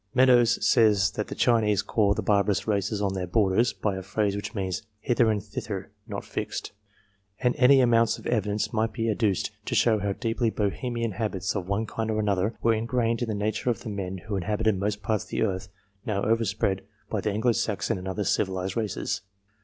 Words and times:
Meadows 0.15 0.65
says 0.65 1.11
that 1.11 1.27
the 1.27 1.35
Chinese 1.35 1.83
call 1.83 2.15
the 2.15 2.23
barbarous 2.23 2.65
races 2.67 3.03
on 3.03 3.13
their 3.13 3.27
borders 3.27 3.71
by 3.71 3.95
a 3.95 4.01
phrase 4.01 4.35
which 4.35 4.55
means" 4.55 4.81
hither 4.99 5.29
and 5.29 5.43
thither, 5.43 5.91
not 6.07 6.25
fixed." 6.25 6.71
And 7.39 7.55
any 7.57 7.81
amount 7.81 8.17
of 8.17 8.25
evidence 8.25 8.73
might 8.73 8.93
be 8.93 9.11
adduced 9.11 9.51
to 9.65 9.75
show 9.75 9.99
how 9.99 10.13
deeply 10.13 10.49
Bohemian 10.49 11.11
habits 11.11 11.55
of 11.55 11.67
one 11.67 11.85
kind 11.85 12.09
or 12.09 12.19
another 12.19 12.55
were 12.63 12.73
ingrained 12.73 13.21
in 13.21 13.29
the 13.29 13.35
nature 13.35 13.69
of 13.69 13.81
the 13.83 13.89
men 13.89 14.17
who 14.25 14.35
inhabited 14.35 14.75
most 14.79 15.03
parts 15.03 15.25
of 15.25 15.29
the 15.29 15.43
earth 15.43 15.67
now 16.03 16.23
overspread 16.23 16.81
by 17.11 17.21
the 17.21 17.29
Anglo 17.29 17.51
Saxon 17.51 17.99
and 17.99 18.07
other 18.07 18.23
civilized 18.23 18.75
races. 18.75 19.21